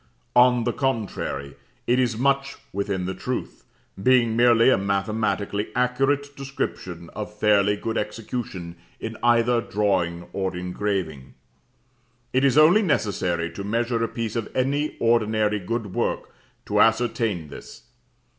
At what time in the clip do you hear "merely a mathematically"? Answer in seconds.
4.35-5.67